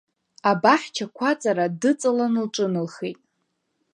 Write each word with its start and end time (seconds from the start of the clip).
Абаҳча-қәаҵара 0.51 1.65
дыҵалан 1.81 2.33
лҿыналхеит. 2.45 3.19